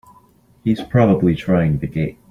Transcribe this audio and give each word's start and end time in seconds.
He's 0.63 0.81
probably 0.81 1.35
trying 1.35 1.77
the 1.77 1.85
gate! 1.85 2.17